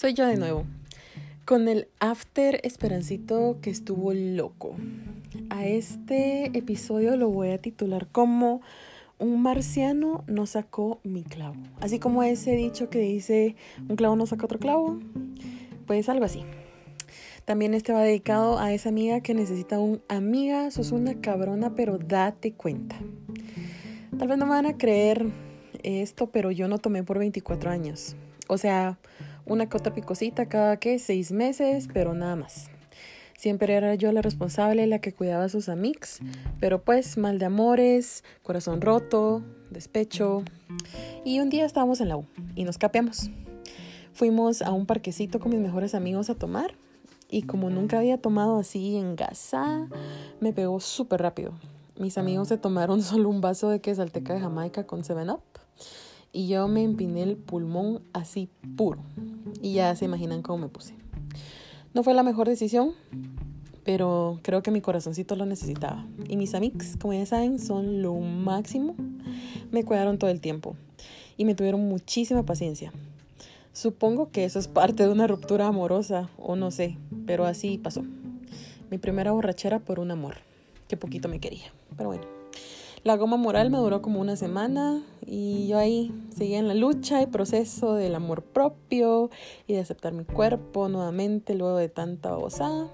[0.00, 0.64] Soy yo de nuevo,
[1.44, 4.74] con el after esperancito que estuvo loco.
[5.50, 8.62] A este episodio lo voy a titular como
[9.18, 11.56] Un marciano no sacó mi clavo.
[11.82, 13.56] Así como ese dicho que dice
[13.90, 14.98] un clavo no saca otro clavo,
[15.86, 16.46] pues algo así.
[17.44, 21.98] También este va dedicado a esa amiga que necesita un amiga, sos una cabrona, pero
[21.98, 22.96] date cuenta.
[24.18, 25.26] Tal vez no me van a creer
[25.82, 28.16] esto, pero yo no tomé por 24 años.
[28.48, 28.98] O sea,
[29.46, 32.70] una cota picosita cada que seis meses, pero nada más.
[33.40, 36.20] Siempre era yo la responsable, la que cuidaba a sus amigos,
[36.60, 40.44] pero pues mal de amores, corazón roto, despecho.
[41.24, 43.30] Y un día estábamos en la U y nos capeamos.
[44.12, 46.74] Fuimos a un parquecito con mis mejores amigos a tomar
[47.30, 49.88] y como nunca había tomado así en gasa,
[50.40, 51.52] me pegó súper rápido.
[51.98, 55.40] Mis amigos se tomaron solo un vaso de quesalteca de Jamaica con 7-Up
[56.32, 59.00] y yo me empiné el pulmón así puro.
[59.62, 60.94] Y ya se imaginan cómo me puse.
[61.92, 62.92] No fue la mejor decisión,
[63.84, 66.06] pero creo que mi corazoncito lo necesitaba.
[66.28, 68.94] Y mis amigos, como ya saben, son lo máximo.
[69.70, 70.76] Me cuidaron todo el tiempo
[71.36, 72.92] y me tuvieron muchísima paciencia.
[73.72, 78.02] Supongo que eso es parte de una ruptura amorosa, o no sé, pero así pasó.
[78.90, 80.36] Mi primera borrachera por un amor,
[80.88, 82.39] que poquito me quería, pero bueno.
[83.02, 87.22] La goma moral me duró como una semana y yo ahí seguía en la lucha
[87.22, 89.30] y proceso del amor propio
[89.66, 92.88] y de aceptar mi cuerpo nuevamente luego de tanta babosada.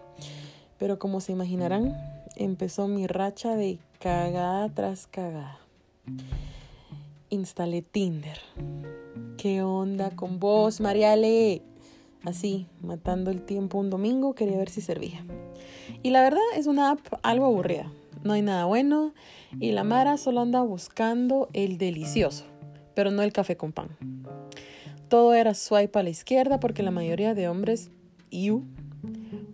[0.78, 1.96] Pero como se imaginarán,
[2.36, 5.58] empezó mi racha de cagada tras cagada.
[7.28, 8.38] Instalé Tinder.
[9.36, 11.62] ¿Qué onda con vos, Mariale?
[12.22, 15.24] Así, matando el tiempo un domingo, quería ver si servía.
[16.04, 17.90] Y la verdad es una app algo aburrida.
[18.24, 19.14] No hay nada bueno
[19.60, 22.44] y la Mara solo anda buscando el delicioso,
[22.94, 23.90] pero no el café con pan.
[25.08, 27.90] Todo era swipe a la izquierda porque la mayoría de hombres,
[28.30, 28.64] you,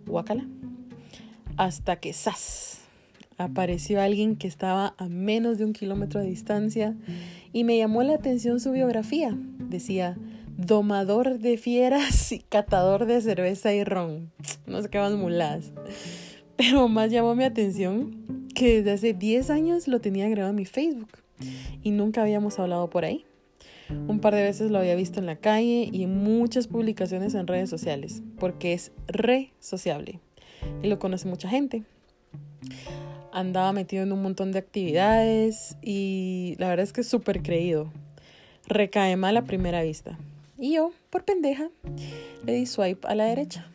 [0.05, 0.47] guacala,
[1.57, 2.81] hasta que ¡zas!
[3.37, 6.95] apareció alguien que estaba a menos de un kilómetro de distancia
[7.51, 9.37] y me llamó la atención su biografía.
[9.59, 10.17] Decía,
[10.57, 14.31] domador de fieras y catador de cerveza y ron.
[14.65, 15.71] No sé qué más mulas.
[16.55, 20.65] Pero más llamó mi atención que desde hace 10 años lo tenía grabado en mi
[20.65, 21.09] Facebook
[21.81, 23.25] y nunca habíamos hablado por ahí.
[24.07, 27.47] Un par de veces lo había visto en la calle y en muchas publicaciones en
[27.47, 30.19] redes sociales, porque es re sociable
[30.81, 31.83] y lo conoce mucha gente
[33.33, 37.91] andaba metido en un montón de actividades y la verdad es que es súper creído.
[38.67, 40.17] Recae mal a primera vista.
[40.57, 41.69] Y yo, por pendeja,
[42.45, 43.67] le di swipe a la derecha.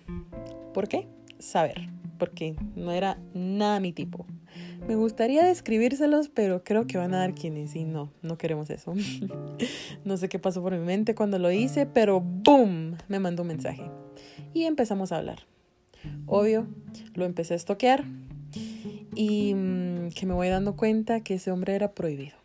[0.73, 1.07] ¿Por qué?
[1.39, 4.27] Saber, porque no era nada mi tipo.
[4.87, 8.95] Me gustaría describírselos, pero creo que van a dar quienes y no, no queremos eso.
[10.05, 12.97] no sé qué pasó por mi mente cuando lo hice, pero ¡boom!
[13.09, 13.91] Me mandó un mensaje.
[14.55, 15.41] Y empezamos a hablar.
[16.27, 16.67] Obvio,
[17.15, 18.05] lo empecé a estoquear
[19.15, 22.37] y mm, que me voy dando cuenta que ese hombre era prohibido,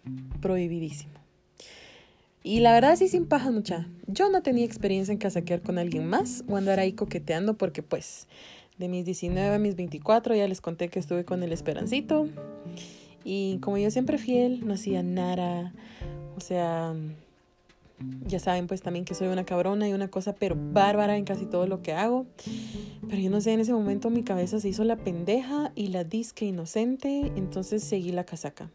[0.41, 1.13] prohibidísimo.
[2.43, 3.87] Y la verdad sí sin paja mucha.
[4.07, 8.27] Yo no tenía experiencia en casaquear con alguien más o andar ahí coqueteando porque pues
[8.83, 12.27] de mis 19 a mis 24 ya les conté que estuve con el Esperancito.
[13.23, 15.73] Y como yo siempre fiel, no hacía nada.
[16.35, 16.93] O sea,
[18.27, 21.45] ya saben pues también que soy una cabrona y una cosa pero bárbara en casi
[21.45, 22.25] todo lo que hago.
[23.07, 26.03] Pero yo no sé, en ese momento mi cabeza se hizo la pendeja y la
[26.03, 28.69] disque inocente, entonces seguí la casaca.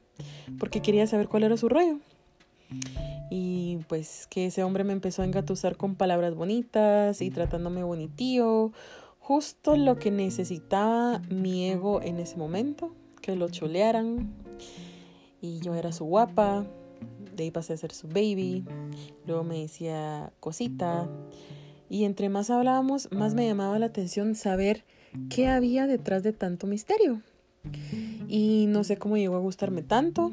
[0.58, 1.98] Porque quería saber cuál era su rollo.
[3.30, 8.72] Y pues que ese hombre me empezó a engatusar con palabras bonitas y tratándome bonitío.
[9.28, 14.32] Justo lo que necesitaba mi ego en ese momento, que lo cholearan.
[15.42, 16.64] Y yo era su guapa,
[17.36, 18.64] de ahí pasé a ser su baby,
[19.26, 21.10] luego me decía cosita
[21.90, 24.86] y entre más hablábamos, más me llamaba la atención saber
[25.28, 27.20] qué había detrás de tanto misterio.
[28.28, 30.32] Y no sé cómo llegó a gustarme tanto.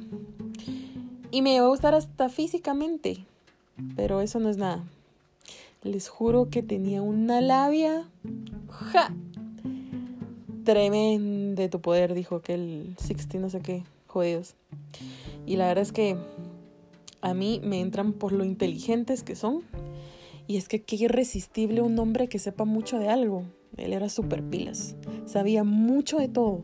[1.31, 3.25] Y me llegó a gustar hasta físicamente.
[3.97, 4.85] Pero eso no es nada.
[5.83, 8.09] Les juro que tenía una labia.
[8.91, 9.13] ¡Ja!
[10.63, 13.83] Tremendo tu poder, dijo que el 60 no sé qué.
[14.07, 14.55] Jodidos.
[15.45, 16.17] Y la verdad es que
[17.21, 19.63] a mí me entran por lo inteligentes que son.
[20.47, 23.43] Y es que qué irresistible un hombre que sepa mucho de algo.
[23.77, 24.95] Él era súper pilas,
[25.25, 26.63] sabía mucho de todo.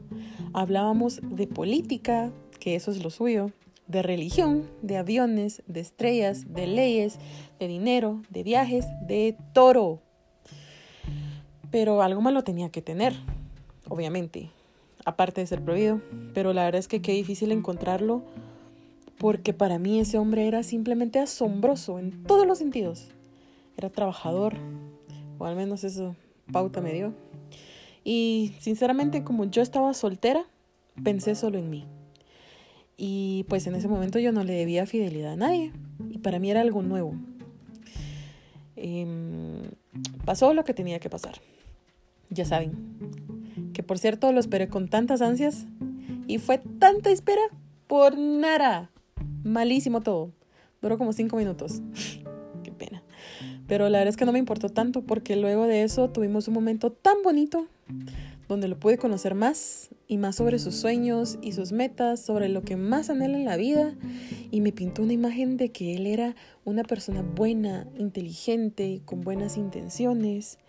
[0.54, 3.52] Hablábamos de política, que eso es lo suyo,
[3.88, 7.20] de religión, de aviones, de estrellas, de leyes,
[7.60, 10.02] de dinero, de viajes, de toro.
[11.72, 13.14] Pero algo malo tenía que tener,
[13.88, 14.52] obviamente,
[15.06, 16.02] aparte de ser prohibido.
[16.34, 18.24] Pero la verdad es que qué difícil encontrarlo
[19.22, 23.10] porque para mí ese hombre era simplemente asombroso en todos los sentidos.
[23.78, 24.56] Era trabajador,
[25.38, 26.16] o al menos eso
[26.52, 27.14] pauta me dio.
[28.04, 30.46] Y sinceramente, como yo estaba soltera,
[31.04, 31.86] pensé solo en mí.
[32.98, 35.72] Y pues en ese momento yo no le debía fidelidad a nadie.
[36.10, 37.14] Y para mí era algo nuevo.
[38.76, 39.62] Em,
[40.26, 41.36] pasó lo que tenía que pasar.
[42.32, 43.72] Ya saben.
[43.74, 45.68] Que por cierto lo esperé con tantas ansias.
[46.28, 47.42] Y fue tanta espera
[47.88, 48.90] por nada.
[49.44, 50.32] Malísimo todo.
[50.82, 51.82] Duró como cinco minutos.
[52.64, 53.04] Qué pena.
[53.68, 56.54] Pero la verdad es que no me importó tanto porque luego de eso tuvimos un
[56.54, 57.68] momento tan bonito
[58.48, 62.64] donde lo pude conocer más y más sobre sus sueños y sus metas, sobre lo
[62.64, 63.96] que más anhela en la vida
[64.52, 66.36] y me pintó una imagen de que él era
[66.66, 70.60] una persona buena, inteligente, con buenas intenciones.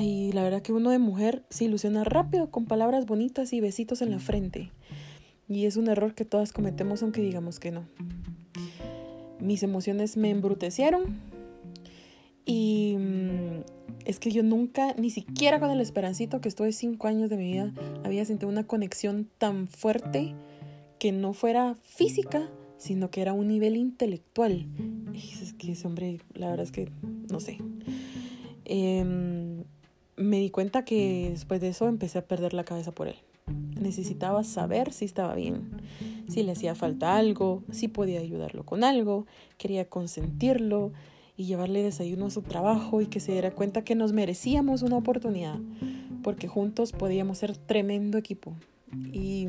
[0.00, 4.02] Y la verdad que uno de mujer se ilusiona rápido con palabras bonitas y besitos
[4.02, 4.70] en la frente.
[5.48, 7.84] Y es un error que todas cometemos aunque digamos que no.
[9.40, 11.20] Mis emociones me embrutecieron
[12.46, 13.62] y mm,
[14.04, 17.52] es que yo nunca, ni siquiera con el esperancito que estuve cinco años de mi
[17.52, 17.72] vida,
[18.04, 20.34] había sentido una conexión tan fuerte
[20.98, 24.66] que no fuera física, sino que era un nivel intelectual.
[25.12, 26.90] Y es que ese hombre, la verdad es que,
[27.30, 27.58] no sé.
[28.64, 29.64] Em,
[30.16, 33.16] me di cuenta que después de eso empecé a perder la cabeza por él.
[33.80, 35.82] Necesitaba saber si estaba bien,
[36.28, 39.26] si le hacía falta algo, si podía ayudarlo con algo,
[39.58, 40.92] quería consentirlo,
[41.36, 44.96] y llevarle desayuno a su trabajo y que se diera cuenta que nos merecíamos una
[44.96, 45.58] oportunidad,
[46.22, 48.54] porque juntos podíamos ser tremendo equipo.
[49.12, 49.48] Y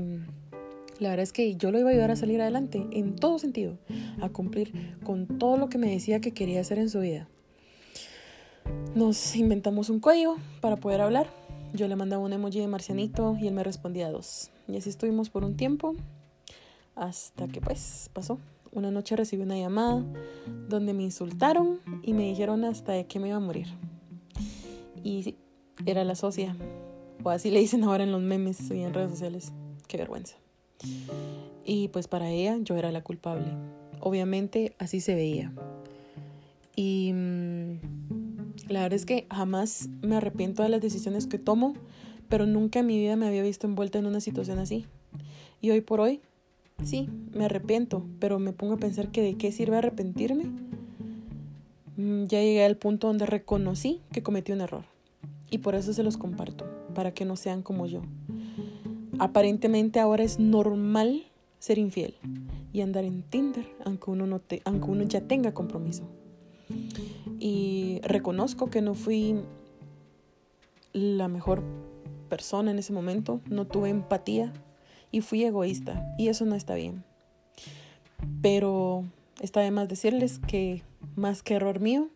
[0.99, 3.77] la verdad es que yo lo iba a ayudar a salir adelante en todo sentido,
[4.21, 7.27] a cumplir con todo lo que me decía que quería hacer en su vida.
[8.95, 11.27] Nos inventamos un código para poder hablar.
[11.73, 14.51] Yo le mandaba un emoji de marcianito y él me respondía dos.
[14.69, 15.95] Y así estuvimos por un tiempo
[16.95, 18.39] hasta que pues pasó.
[18.71, 20.01] Una noche recibí una llamada
[20.69, 23.67] donde me insultaron y me dijeron hasta de que me iba a morir.
[25.03, 25.35] Y sí,
[25.85, 26.55] era la socia.
[27.21, 29.51] O así le dicen ahora en los memes y en redes sociales.
[29.89, 30.37] Qué vergüenza.
[31.65, 33.47] Y pues para ella yo era la culpable.
[33.99, 35.51] Obviamente así se veía.
[36.77, 37.54] Y mm,
[38.67, 41.73] la verdad es que jamás me arrepiento de las decisiones que tomo,
[42.29, 44.85] pero nunca en mi vida me había visto envuelta en una situación así.
[45.61, 46.21] Y hoy por hoy
[46.83, 50.45] Sí, me arrepiento, pero me pongo a pensar que de qué sirve arrepentirme.
[51.95, 54.83] Mm, ya llegué al punto donde reconocí que cometí un error.
[55.49, 58.01] Y por eso se los comparto, para que no sean como yo.
[59.19, 61.23] Aparentemente ahora es normal
[61.59, 62.15] ser infiel
[62.73, 66.03] y andar en Tinder, aunque uno, no te, aunque uno ya tenga compromiso.
[67.39, 69.35] Y reconozco que no fui
[70.93, 71.63] la mejor
[72.29, 74.53] persona en ese momento, no tuve empatía
[75.11, 77.03] y fui egoísta y eso no está bien.
[78.41, 79.03] Pero
[79.41, 80.83] está de más decirles que
[81.15, 82.09] más que error mío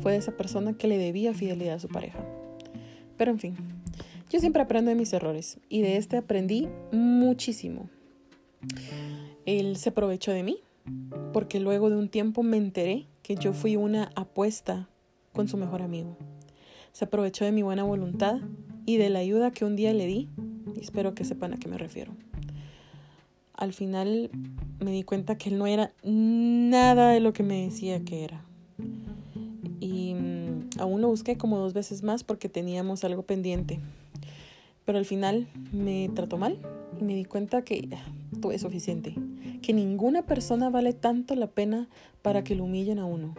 [0.00, 2.18] fue esa persona que le debía fidelidad a su pareja.
[3.16, 3.56] Pero en fin,
[4.30, 7.88] yo siempre aprendo de mis errores y de este aprendí muchísimo.
[9.46, 10.58] Él se aprovechó de mí
[11.32, 14.88] porque luego de un tiempo me enteré que yo fui una apuesta
[15.32, 16.16] con su mejor amigo.
[16.90, 18.40] Se aprovechó de mi buena voluntad
[18.86, 20.28] y de la ayuda que un día le di
[20.74, 22.14] y espero que sepan a qué me refiero
[23.58, 24.30] al final
[24.78, 28.44] me di cuenta que él no era nada de lo que me decía que era.
[29.80, 33.80] Y mm, aún lo busqué como dos veces más porque teníamos algo pendiente.
[34.84, 36.60] Pero al final me trató mal
[37.00, 37.88] y me di cuenta que
[38.40, 39.14] tuve suficiente.
[39.62, 41.88] Que ninguna persona vale tanto la pena
[42.22, 43.34] para que lo humillen a uno.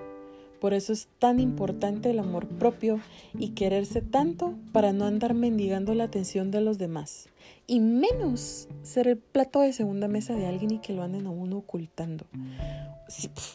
[0.59, 2.99] Por eso es tan importante el amor propio
[3.37, 7.29] y quererse tanto para no andar mendigando la atención de los demás.
[7.65, 11.31] Y menos ser el plato de segunda mesa de alguien y que lo anden a
[11.31, 12.25] uno ocultando.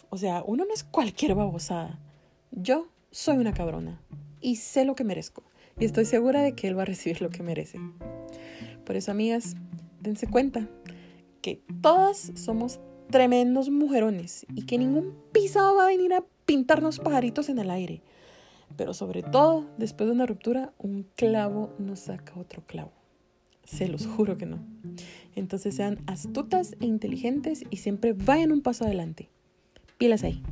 [0.09, 1.99] o sea, uno no es cualquier babosada.
[2.51, 4.01] Yo soy una cabrona
[4.41, 5.43] y sé lo que merezco.
[5.79, 7.79] Y estoy segura de que él va a recibir lo que merece.
[8.87, 9.57] Por eso, amigas,
[10.01, 10.69] dense cuenta
[11.45, 17.51] que todas somos tremendos mujerones y que ningún pisado va a venir a pintarnos pajaritos
[17.51, 18.01] en el aire.
[18.79, 22.93] Pero sobre todo, después de una ruptura, un clavo nos saca otro clavo.
[23.63, 24.65] Se los juro que no.
[25.37, 29.29] Entonces sean astutas e inteligentes y siempre vayan un paso adelante.
[29.99, 30.43] Pilas ahí.